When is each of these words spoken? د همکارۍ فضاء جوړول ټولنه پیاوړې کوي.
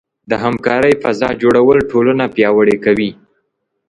د 0.29 0.31
همکارۍ 0.43 0.93
فضاء 1.03 1.33
جوړول 1.41 1.77
ټولنه 1.91 2.25
پیاوړې 2.35 2.77
کوي. 2.85 3.11